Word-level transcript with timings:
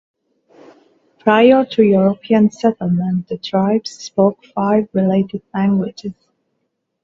Prior 1.19 1.63
to 1.63 1.83
European 1.83 2.49
settlement, 2.49 3.27
the 3.27 3.37
tribes 3.37 3.91
spoke 3.91 4.43
five 4.55 4.89
related 4.93 5.43
languages. 5.53 6.13